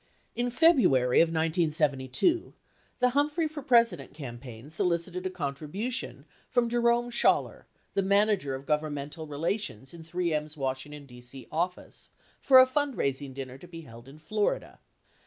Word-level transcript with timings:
In 0.35 0.49
February 0.49 1.19
of 1.21 1.27
1972, 1.27 2.55
the 2.97 3.09
Humphrey 3.11 3.47
for 3.47 3.61
President 3.61 4.15
campaign 4.15 4.67
solicited 4.71 5.27
a 5.27 5.29
contribution 5.29 6.25
from 6.49 6.69
Jerome 6.69 7.11
Schaller, 7.11 7.65
the 7.93 8.01
Manager 8.01 8.55
of 8.55 8.65
Governmental 8.65 9.27
Relations 9.27 9.93
in 9.93 10.03
3 10.03 10.33
M's 10.33 10.57
Washington, 10.57 11.05
D.C. 11.05 11.47
office, 11.51 12.09
for 12.39 12.57
a 12.57 12.65
fund 12.65 12.97
raising 12.97 13.31
dinner 13.35 13.59
to 13.59 13.67
be 13.67 13.81
held 13.81 14.07
in 14.07 14.17
Florida. 14.17 14.79